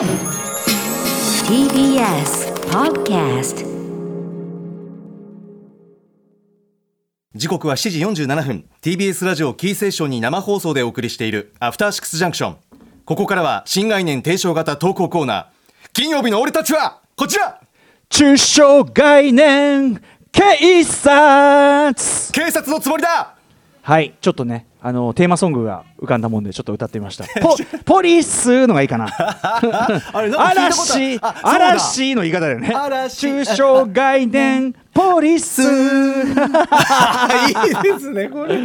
[0.00, 0.08] TBS
[2.70, 3.66] Podcast
[7.34, 8.64] 時刻は7時47分。
[8.80, 12.56] TBS ラジオキーセーションに生放送でお送りしているアフターシックスジャンクション。
[13.04, 15.46] ここからは新概念提唱型投稿コーナー。
[15.92, 17.60] 金曜日の俺たちはこちら!
[18.08, 20.00] 中小概念
[20.32, 21.94] 警察。
[22.32, 23.34] 警察のつもりだ!
[23.82, 27.24] はいちょっとねあのテーマソングが浮かんだもんでちょっと歌ってみました。
[27.40, 29.08] ポポリスのがいいかな。
[30.12, 32.72] 嵐嵐の言い方だよね。
[32.74, 33.18] 嵐。
[33.18, 35.62] 中小概念ポリス。
[35.62, 35.66] いい
[37.82, 38.58] ですねこれ。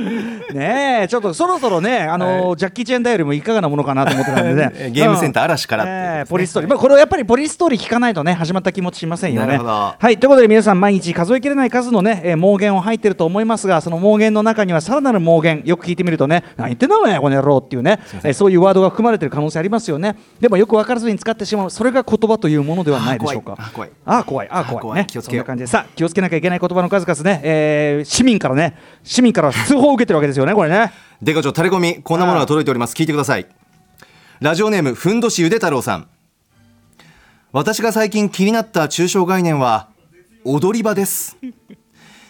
[0.54, 4.90] ねえちょっとそろそろねあの、ジャッキー・チェンダよりもいかがなものかなと思ってたんでね。
[4.92, 6.26] ゲームセンター嵐からね。
[6.28, 9.48] ポリストーリー、まあ、これはやっぱりポリストーリー聞かないとね始まった気持ちしませんよね。
[9.48, 9.72] なるほど。
[9.72, 10.18] はい。
[10.18, 20.16] ということで皆さん毎日数えきれない数のね、えー妄言を入ってると思いますがその妄言の中にはさらなる妄言よく聞いてみるとね何言ってんだお前この野郎っていうねえーそういうワードが含まれてる可能性ありますよね。
[20.40, 21.70] でもよく分からずに使ってしまう。
[21.70, 23.56] それが言葉というものではないでしょうか。
[23.58, 23.90] あー怖い。
[24.06, 24.48] あー怖い。
[24.50, 24.76] あー怖い。
[24.76, 25.08] あー怖いね。
[25.10, 25.46] 気をつけよう。
[25.46, 25.68] そんな感じで。
[25.68, 28.78] さあ気をつけけなきゃいけない言葉の数々ね、えー市民からね。
[29.04, 30.92] 市民から通報を受けてるわけですよねこれね。
[31.22, 32.96] デカ長タレコミこんなものが届いております。
[32.96, 33.46] 聞いてください。
[34.40, 36.08] ラジオネームふんどしゆで太郎さん。
[37.52, 39.90] 私が最近気になった抽象概念は
[40.44, 41.38] 踊り場です。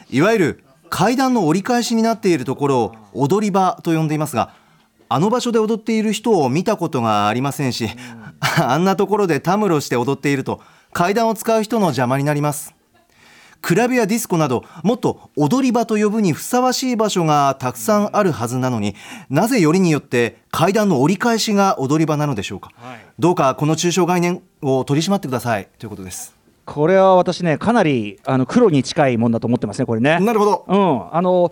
[0.10, 4.54] いわゆる階段の折り返しになっているところを踊り場と呼んでいますが
[5.10, 7.90] あの場所で踊っている人を見たことがありませんし
[8.40, 10.62] あんなところでたむろして踊っていると
[10.94, 12.74] 階段を使う人の邪魔になります。
[13.66, 18.94] クラブやディスコなどもっと踊り場と呼ぶにふさわしい場所がたくさんあるはずなのに
[19.32, 22.70] なぜよりによって階段の折り返しが踊り場なのでしょうか、
[23.18, 25.68] どうかこの抽象概念を取り締まってください。
[25.80, 26.36] ということです。
[26.64, 30.20] これは私ねかなりあの黒に近いもんだと思ってますねこれね。
[30.20, 30.66] なるほど。
[30.68, 30.78] う
[31.12, 31.52] ん、あの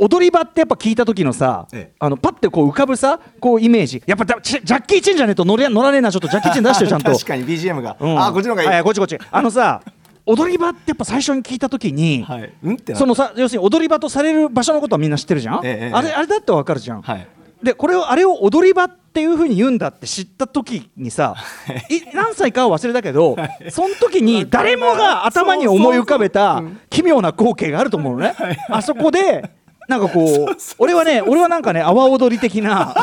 [0.00, 1.94] 踊り場ってやっぱ聞いた時のさ、ええ。
[1.98, 4.02] あのパッてこう浮かぶさこうイメージ。
[4.06, 7.12] やっぱだジャッキー・チェンじゃねえと乗れ乗らねえなちょっとジャッキー・チェン出してよちゃんと。
[7.12, 8.18] 確かに BGM が、うん。
[8.18, 9.18] あこっちの方がいい、はこっちこっち。
[9.30, 9.82] あのさ
[10.24, 12.52] 踊り場ってやっぱ最初に聞いた時に、はい。
[12.94, 15.92] そのさ要するに踊り場とされる場所のことはみんな知ってるじゃん、ええええ。
[15.92, 17.26] あれあれだってわかるじゃん、はい。
[17.62, 21.36] でこれをあれを踊り場っていうふうに言うんだって知った時にさ
[21.88, 22.02] い。
[22.14, 23.36] 何歳かは忘れたけど
[23.70, 28.34] その時に誰もが頭に思い浮かべた奇妙な光景があると思うのね。
[28.68, 29.50] あそこで
[29.88, 30.56] なんかこう。
[30.78, 32.94] 俺はね俺はなんかね阿波踊り的な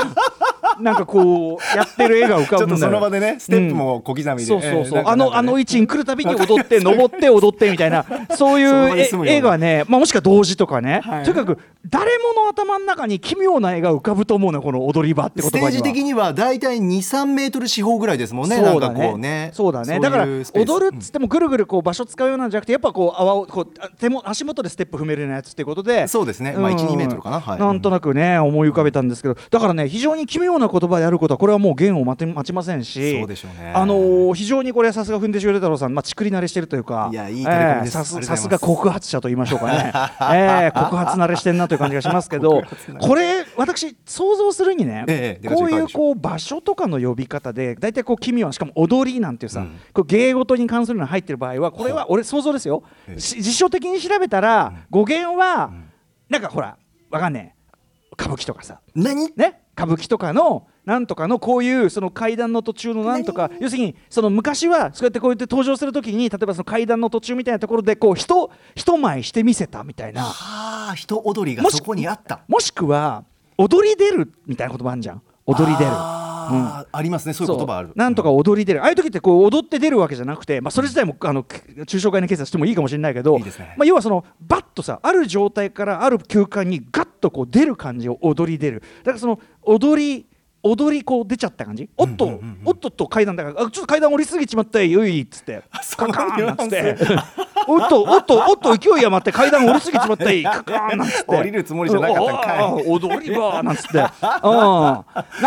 [0.81, 11.23] なんかこうやってる絵が浮かちょっとぶんだよその場でねステップも小刻みで、そうそうそう、えーあのあの位置に来るたびに踊って 登って踊ってみたいなそういう絵絵がね、まあ、もしくは同時とかね、はい。
[11.23, 15.81] とにかく誰もの頭の中に奇妙な絵が浮かぶと思うのよこの踊り場って言ステ葉には。
[15.81, 19.49] ージ的にはだいたい23メートル四方ぐらいですもんねそうだなんかこうね。
[19.53, 19.97] そうだね。
[19.97, 26.51] いだから踊るっつってもぐるぐるこう場所使うようなんじゃなくてやっぱこう泡をこうあ手も足元でステップ踏めるようなやつっていうことでそうですね。
[26.51, 27.39] まあん1 2メートルかな。
[27.39, 27.59] はい。
[27.59, 33.71] なんとなくね思い浮かべたんですけどだからね非常に奇妙な言葉であることはこれはもう弦を待て待ちませんしそうでしょうね。
[33.73, 37.91] あのー非常にこれはさすがふんでしゅう太郎さんまあちくり慣れしてるというかいやいい取り組みです。
[37.93, 39.93] さありがとうございますすさすが告発者と言いましょうかね。
[40.35, 42.63] えー告発慣れしてんなという感じがしますけど
[42.99, 49.79] これ私想像するにね、ええこういうこう場所とかの呼び方で大体こう奇妙なしかも踊りなんていうさ、うん。
[49.93, 53.19] こう芸事に関するのが入ってる場合はこれは俺想像ですよ、ええ。
[53.19, 55.71] し辞書的に調べたら、語源は、
[56.29, 56.77] なんかほら
[57.09, 57.58] わかんねえ
[58.13, 58.79] 歌舞伎とかさ。
[58.95, 59.31] 何？
[59.35, 59.61] ね？
[59.77, 63.49] 歌舞伎とかのなんとかのこういうその階段の途中のなんとか。
[63.59, 70.23] 要するにその昔はそうやってこうやって登場するときに例えばその階段の途中みたいなところでこう人人前してみせたみたいな。
[70.23, 72.41] はあ人踊りがそこにあった。
[72.47, 73.23] もしくは
[73.57, 75.21] 踊り出るみたいな言葉あるじゃん。
[75.45, 75.91] 踊り出る。
[75.91, 77.33] あーありますね。
[77.33, 77.91] そういう言葉ある。
[77.95, 83.75] なんとか踊り出る、ああいう時ってこう踊って出るわけじゃなくて、まあ、それ自体もあの抽象概念検査してもいいかもしれないけどいいですね。
[83.77, 88.81] まあ、要はそのバッとさある状態からある空間にガッとこう出る感じを踊り出る。
[89.03, 90.25] だからその踊り
[90.61, 91.89] 踊りこう出ちゃった感じ？
[91.95, 95.63] おっと、おっとっと階段だからあちょっと階段降りすぎちまったよいっつって。
[95.95, 96.97] カカーンなんつって。
[97.65, 101.25] おっとおっとおっと勢い余って階段降りすぎちまったい カカーンなんつって。
[101.27, 102.35] 降りるつもりじゃなかったん
[102.75, 102.85] かい。
[102.87, 103.99] 踊り場なんつって。
[103.99, 104.03] うん。
[104.03, 105.03] な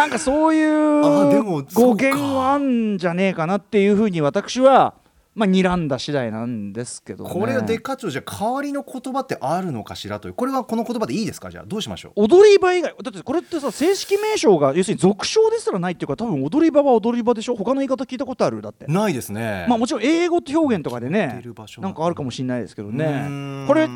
[0.07, 1.03] んかそういう
[1.43, 2.05] 語か。
[2.05, 4.95] 源はあんじゃねえかなっていうふうに私は
[5.35, 10.35] まあ睨んだ次第なんですけど、ね、これはデカ長じゃあ代わりの言葉ってあるのかしらという。
[10.35, 11.51] これはこの言葉でいいですか？
[11.51, 12.25] じゃあどうしましょう？
[12.25, 17.57] 踊り場以外だってこれってさ正式名称が要するに俗称ですらないっていうか多分踊り場は踊り場でしょ？
[17.57, 18.61] 他の言い方聞いたことある？
[18.61, 18.87] だって。
[18.87, 19.65] ないですね。
[19.69, 21.43] まあもちろん英語って表現とかでね
[21.79, 23.07] なんかあるかもしれないですけどね。
[23.07, 23.65] ん。
[23.67, 23.89] これ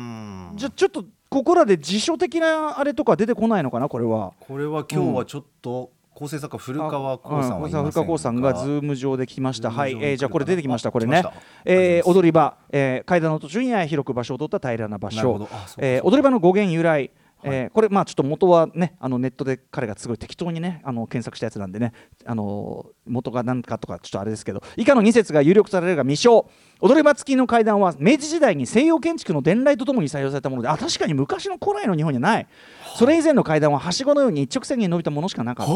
[0.55, 3.89] じゃあちょっとここらで辞書的なあれとか出てこないのかな？
[3.89, 4.33] これは。
[4.39, 9.69] これは今日はちょっと構成作家古川光さん古川光さんがズーム上で来ました。
[9.69, 10.89] はい、えーじゃあこれ出てきました。
[10.89, 11.23] あこれね。
[11.63, 15.47] えー踊り場、えー階段の途中に広く場所を取った平らな場所。
[15.77, 17.11] えー踊り場の語源由来。
[17.53, 21.93] えーこれまあちょっと元はねあのネットで彼がすごい適当にねあの検索したやつなんでね
[22.25, 26.49] あの元が何かとかちょっとあれですけど以下の2節が有力されるが未証
[26.79, 32.47] 踊り場付きの階段は明治時代に西洋建築の伝来とともに採用されたものであ確かに昔の古来の日本にはない。
[32.95, 35.71] それ以前の階段ははしごのように一直線に伸びたものしかなかった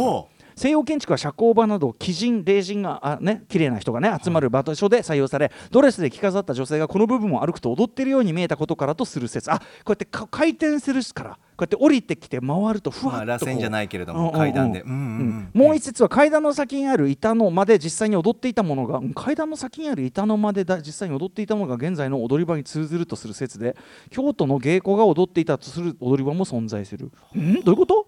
[0.56, 9.51] 西洋建築は社交場など奇人霊人があね綺麗な人がね集まる場所で採用されドレスで着飾った女性がこの部分を歩くと踊っているように見えたことからとする説。
[9.51, 14.39] あこうやってか回転するからこうやって降りてきて回るとふわまあっと螺旋じゃないけれどもうんうんうん。
[14.39, 15.50] 階段でうんうんうん。
[15.53, 23.75] もう一節は階段の先にある板の間で実際に踊っていたものがうん階段の先にある板の間でだ実際に踊っていたものが現在の踊り場に通ずるとする説で
[24.09, 27.12] 京都の芸妓が踊っていたとする踊り場も存在する。
[27.38, 27.62] ん？
[27.63, 28.07] どういうこと？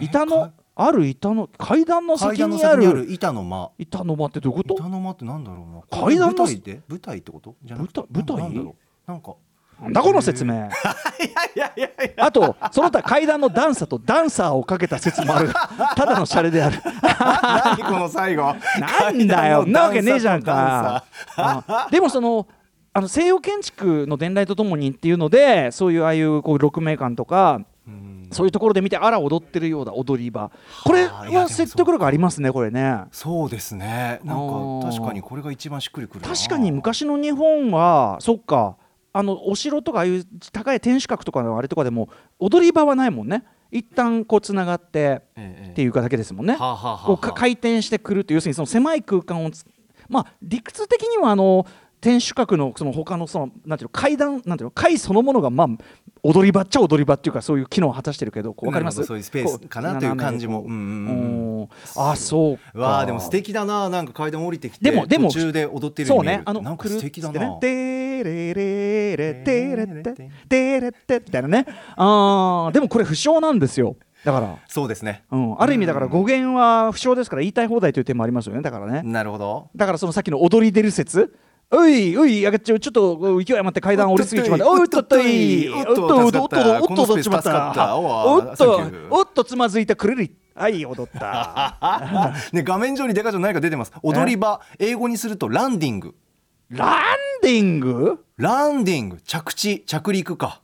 [0.00, 0.52] 板の
[0.82, 3.70] ある板の階段の階先にあるる板の間。
[3.78, 4.74] 板の間ってどういうこと？
[4.74, 6.02] 板の間ってなんだろうな。
[6.04, 6.80] 階段の舞台で？
[6.88, 7.54] 舞台ってこと？
[7.62, 8.00] じゃなくて。
[8.10, 8.74] 舞台？
[9.06, 9.34] なんか。
[9.80, 10.68] なんだこの説明？
[12.18, 15.50] あとその他階段の段差とダンサーをかけた説もある。
[15.96, 16.78] ただのシャレである。
[17.02, 18.54] 何この最後？
[18.78, 19.66] なんだよ。
[19.66, 21.04] なわけねえじゃん段か。
[21.86, 21.90] うん。
[21.90, 22.46] でもその
[22.92, 27.66] あの西洋建築の伝来とともにっていうのでそういうああいうこう鹿鳴館とかうん
[28.30, 30.50] そういうところで見てあら踊ってるようだ踊り場。
[30.84, 33.04] これは説得力ありますねこれね。
[33.12, 34.20] そうですね。
[34.24, 36.28] なんか確かにこれが一番しっくりくるな。
[36.28, 38.76] 確かに昔の日本はそっか。
[39.12, 43.44] あのお城とかああいう高い天守閣とかのあれとかでも踊り場はないもんね。
[43.72, 46.56] 一旦こうつながってええっていうかだけですもんね。
[46.56, 49.64] こうか回転してくるっていう要するにその狭い空間をつ
[50.08, 51.66] まあ理屈的にはあの
[52.00, 55.68] 天守閣のその他のそのなんていうの階段なんていうの階そのものがまあ
[56.22, 59.04] 踊り場っちゃ踊り場っていうかそういう機能を果たしてるけどわかります？
[59.04, 61.68] そういうスペースかなという感じも。
[61.96, 62.72] あそう。
[62.72, 67.56] かわあでも素敵だななんか階段降りてきてでもでも途中で踊ってるそうねあのなんか素敵だな。
[67.58, 71.66] テレレレテレテテレテみたいなね。
[71.96, 73.96] あーでもこれ不詳なんですよ。
[74.24, 74.58] だから。
[74.68, 75.24] そうですね。
[75.30, 78.60] うん、ある意味だから語源は不詳ですから言いたい放題という点もありますよね。
[78.60, 79.02] だからね。
[79.02, 79.70] なるほど。
[79.74, 81.34] だからそのさっきの踊り出る説
[81.72, 84.68] おいおいあげちゃうちょっと勢い余って階段降りすぎちまった。
[84.68, 87.96] おっとっといおっとおっとおっとおっとちまった。
[87.96, 96.14] おっとおっとつまずいたくるりはい踊ったね画面上にデカちゃん何か出てます踊り場英語にするとランディング
[96.68, 97.00] ラン
[97.42, 100.60] ディングランディング着地着陸か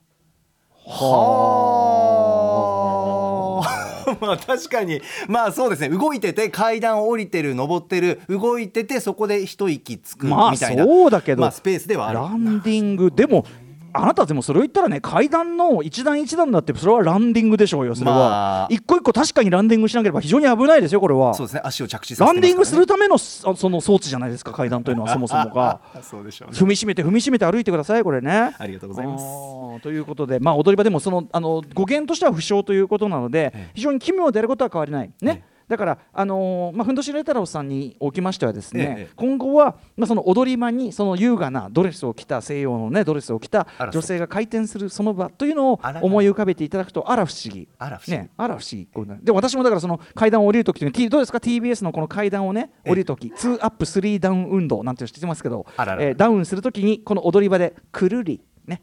[0.84, 1.85] はあ
[4.20, 5.00] まあ確かに。
[5.28, 5.88] まあそうですね。
[5.88, 8.20] 動いてて階段を降りてる登ってる。
[8.28, 12.18] 動いててそこで一息つくみまあたいな、そうだけどまあスペースではある。
[12.18, 13.10] ランディング。
[13.10, 13.44] でも
[13.98, 18.68] あなたでもそれを言ったらね階段の一段一段だってそれはランディングでしょうよそれまはあ。
[18.70, 21.34] 一個一個確かにランディングしなければ非常に危ないですよこれは。
[21.34, 25.80] そうですね足を着地させてランディングするとためのそその装置じゃないですか階段というのはそもそもが。
[26.02, 26.58] そうでしょうね。
[26.58, 28.54] 踏みしめて踏みしめて歩いてくださいこれね。
[28.58, 29.24] ありがとうございます。
[29.82, 33.70] ということで、まあ、踊り場でもそのあの語源としては不詳ということなので、ええ。
[33.74, 35.10] 非常に奇妙であることは変わりない。
[35.20, 35.42] ね。
[35.52, 47.68] えだから、あのーまあ、ふんどしレ太郎さんにおきましてはですね、ええ今後は、まあ、その踊り場にその優雅なドレスを着た西洋の、ね、ドレスを着た女性が回転するその場というのを思い浮かべていただくとあら不思議。
[47.78, 48.22] あら不思議。
[48.22, 49.24] ね、あら不思議。
[49.24, 52.90] で私もだからその階段を降りるときにどうですか？TBS のこの階段をねええ。
[52.90, 58.82] 降りるとき2アップ3ダウン運動なんていうの知ってますけどあららえーダウンするときにこの踊り場でくるりね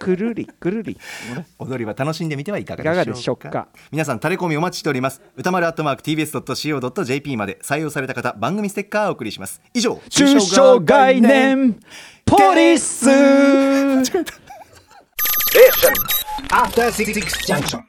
[0.00, 0.98] くるりくるり。
[1.36, 3.48] ね踊り場楽しんでみてはいかがでしょうか？
[3.48, 3.68] でしょうか？
[3.92, 5.20] 皆さんタレコミお待ちしております。
[5.36, 9.60] 歌丸アットマーク TBS.CO.JP まで採用された方番組ステッカーをお送りします。
[9.74, 11.78] 以上抽象概念。
[12.24, 13.08] ポリス。
[16.50, 17.12] After Six
[17.46, 17.82] Junction.